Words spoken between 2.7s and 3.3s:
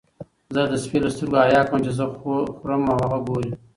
او هغه